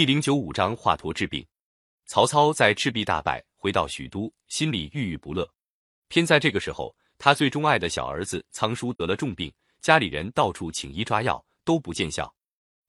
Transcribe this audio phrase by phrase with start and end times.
[0.00, 1.46] 第零九五章华佗治病。
[2.06, 5.46] 曹操在赤壁大败，回到许都，心里郁郁不乐。
[6.08, 9.52] 偏在这个时候，他最钟爱的小儿子仓叔得了重病，
[9.82, 12.34] 家里人到处请医抓药，都不见效。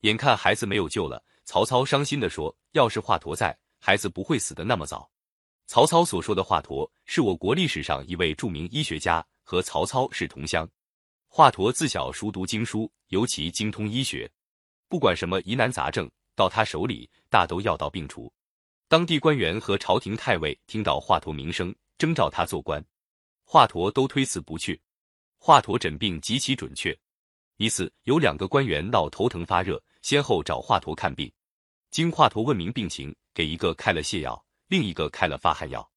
[0.00, 5.10] 眼看孩子没有救了，曹操伤心的说：“要是华佗在，孩子不会死的那么早。”
[5.66, 10.68] 曹操所说的华佗，是我国历史上一位著名医学家，和曹操是同乡。
[11.26, 14.30] 华佗自小熟读经书，尤其精通医学，
[14.90, 16.06] 不管什么疑难杂症，
[16.38, 18.32] 到他手里大都药到病除。
[18.86, 22.82] 当地官员和朝廷太尉听到华佗名声，征召他做官，
[23.44, 24.80] 华佗都推辞不去。
[25.38, 26.96] 华佗诊病极其准确。
[27.56, 31.30] 一次，有两个官员闹头疼发热，先后找华佗看病。
[31.90, 35.90] 经华佗问明病情，给一个开了泻药，另一个开了发汗药。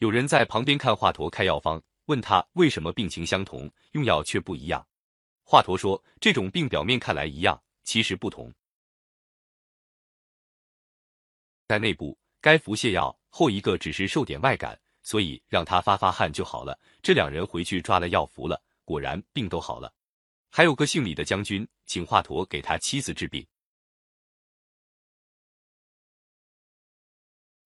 [0.00, 1.82] 有人在旁边看华佗开药方。
[2.08, 4.86] 问他为什么病情相同，用药却不一样？
[5.42, 8.50] 华佗说：“这种病表面看来一样，其实不同。
[11.68, 16.80] 在内部该服泻药，后一个只是受点外感，所以让他发发汗就好了。
[17.02, 19.92] 这两人回去抓了药服了，果然病都好了。
[20.48, 23.46] 还有个姓李的将军，请华佗给他妻子治病。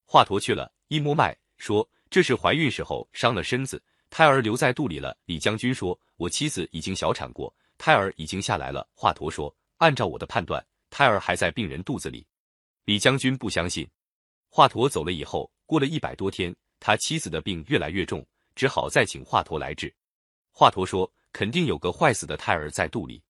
[0.05, 5.17] 华佗去了，一摸脉，说这是怀孕时候伤了身子。”胎儿留在肚里了。
[5.27, 12.27] 李将军说：“我妻子已经小产过，胎儿已经下来了。”华佗说：“按照我的判断，胎儿还在病人肚子里。”
[12.85, 13.89] 李将军不相信。
[14.55, 18.23] 华佗走了以后，过了一百多天，他妻子的病越来越重，
[18.55, 19.91] 只好再请华佗来治。
[20.51, 23.23] 华佗说：“肯定有个坏死的胎儿在肚里，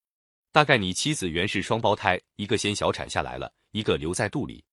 [0.50, 4.64] 大概你妻子原是双胞胎，一个先小产下来了，一个留在肚里。”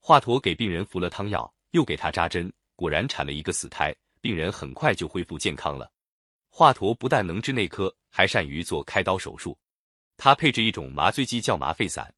[0.00, 3.94] 华佗给病人服了汤药，又给他扎针，果然产了一个死胎。
[4.22, 5.92] 病人很快就恢复健康了。
[6.48, 9.54] 华佗不但能治内科，还善于做开刀手术。
[10.16, 12.10] 他配置一种麻醉剂叫麻沸散。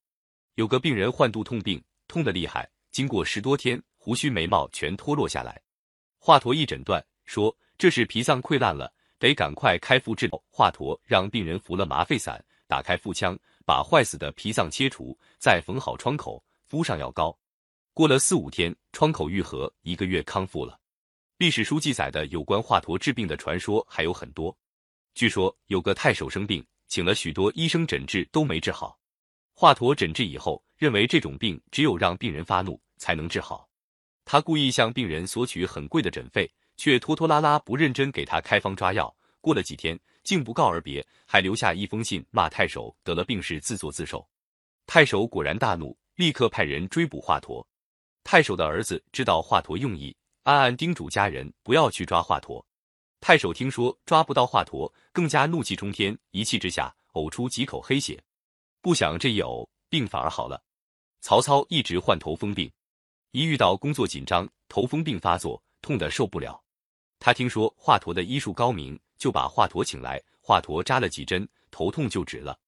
[0.54, 5.58] 有个病人患肚痛病，痛得厉害，经过十多天，胡须眉毛全脱落下来。
[6.18, 10.28] 华佗一诊断说这是脾脏溃烂了，得赶快开腹治。
[10.50, 17.36] 华佗让病人服了麻沸散，打开腹腔，把坏死的脾脏切除，再缝好创口，敷上药膏。
[17.94, 20.78] 过了四五天，创口愈合，一个月康复了。
[21.38, 24.54] 历史书记载的有关华佗治病的传说还有很多。
[25.14, 28.98] 据说有个太守生病，请了许多医生诊治都没治好。
[29.54, 33.68] 华佗诊治以后，认为这种病只有让病人发怒才能治好。
[34.24, 39.12] 他故意向病人索取很贵的诊费，却拖拖拉拉不认真给他开方抓药。
[39.40, 44.24] 过了几天，竟不告而别，还留下一封信骂太守得了病是自作自受。
[44.86, 47.66] 太守果然大怒，立刻派人追捕华佗。
[48.22, 50.16] 太守的儿子知道华佗用意。
[50.44, 52.64] 暗暗叮嘱家人不要去抓华佗。
[53.20, 58.22] 太守听说抓不到华佗，更加怒气冲天，一气之下呕出几口黑血。
[58.80, 60.62] 不想这一呕，病反而好了。
[61.20, 62.70] 曹操一直患头风病，
[63.32, 66.62] 一遇到工作紧张，头风病发作，痛得受不了。
[67.18, 70.22] 他听说华佗的医术高明，就把华佗请来。
[70.42, 72.58] 华佗扎了几针，头痛就止了。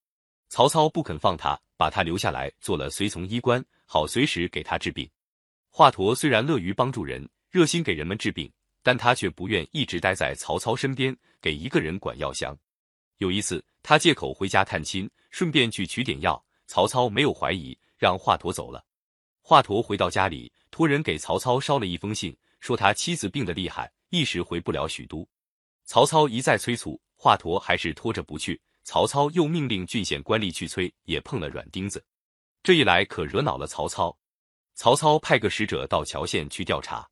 [0.49, 5.07] 曹操不肯放他，把他留下来做了随从医官，好随时给他治病。
[5.69, 7.29] 华佗虽然乐于帮助人。
[7.51, 8.51] 热心给人们治病，
[8.83, 12.57] 但他却不愿一直待在曹操身边，给一个人管药箱。
[13.19, 16.43] 有一次，他借口回家探亲，顺便去取点药。
[16.67, 18.83] 曹操没有怀疑，让华佗走了。
[19.47, 25.29] 华佗回到家里，托人给曹操捎了一封信，说他妻子病得厉害，一时回不了许都。
[25.85, 28.59] 曹操一再催促，华佗还是拖着不去。
[28.85, 32.03] 曹操又命令郡县官吏去催，也碰了软钉子。
[32.63, 34.17] 这一来可惹恼了曹操。
[34.75, 37.07] 曹操派个使者到谯县去调查。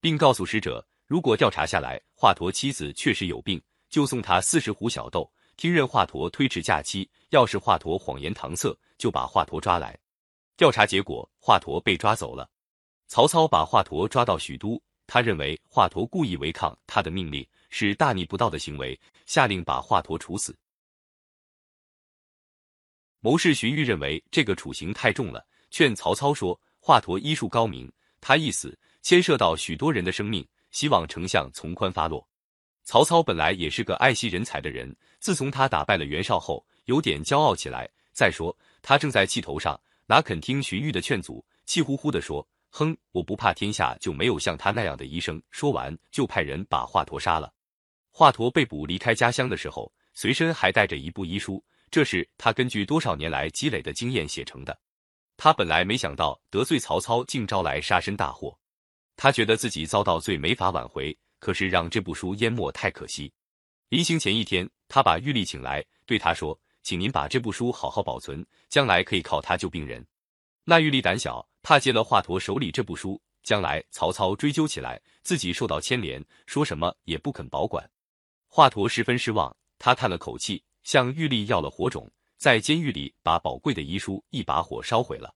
[0.00, 7.08] 并告诉使者，如果调查下来华佗妻子确实有病，就送他四十斛小豆，听任华佗推迟假期。
[7.30, 9.96] 要是华佗谎言搪塞，就把华佗抓来。
[10.58, 12.50] 调查结果，华佗被抓走了。
[13.06, 20.58] 曹操把华佗抓到许都，他认为华佗故意违抗他的命令，是大逆不道的行为，下令把华佗处死。
[23.20, 27.90] 谋士荀彧认为这个处刑太重了，劝曹操说：“华佗医术高明，
[28.20, 32.28] 他一死。”牵涉到许多人的生命，希望丞相从宽发落。
[32.82, 37.88] 曹操本来也是个爱惜人才的人，自从他打败了袁绍后，有点骄傲起来。
[38.12, 47.52] 再说他正在气头上，哪肯听荀彧的劝阻，气呼呼地说：“哼，我不怕天下就没有像他那样的医生。”说完就派人把华佗杀了。
[48.10, 54.80] 华佗被捕离开家乡的时候，随身还带着一部医书，这是他根据多少年来积累的经验写成的。
[55.36, 58.58] 他本来没想到得罪曹操，竟招来杀身大祸。
[59.14, 63.30] 他觉得自己遭到罪没法挽回，可是让这部书淹没太可惜。
[63.90, 70.06] 临行前一天，他把玉立请来，对他说：“请您把这部书好好保存，将来可以靠它救病人。”
[70.64, 77.88] 那玉立胆小，怕接了华佗手里这部书，将来曹操追究起来，自己受到牵连，说什么也不肯保管。
[78.46, 85.34] 华佗十分失望，他叹了口气，向玉帝要了火种，在监狱里把宝贵的医书一把火烧毁了。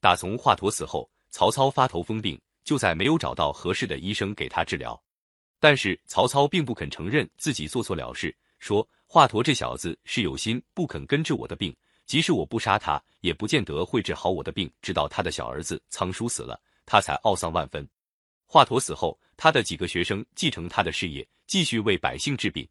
[0.00, 5.02] 打从华佗死后，曹操发头疯病，就再没有找到合适的医生给他治疗。
[5.58, 11.74] 但是曹操并不肯承认自己做错了事，说华佗这小子是有心不肯根治我的病。
[12.06, 14.72] 即使我不杀他，也不见得会治好我的病。
[14.80, 17.88] 直到他的小儿子仓叔死了，他才懊丧万分。
[18.46, 22.68] 华佗死后，他的几个学生继承他的事业，继续为百姓治病。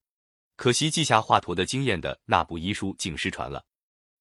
[0.56, 3.66] 可惜记下华佗的经验的那部医书竟失传了。